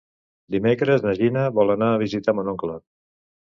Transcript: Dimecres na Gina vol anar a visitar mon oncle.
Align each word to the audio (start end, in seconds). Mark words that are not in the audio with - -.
Dimecres 0.55 1.03
na 1.07 1.13
Gina 1.21 1.45
vol 1.59 1.77
anar 1.77 1.93
a 1.99 2.03
visitar 2.07 2.39
mon 2.41 2.53
oncle. 2.59 2.83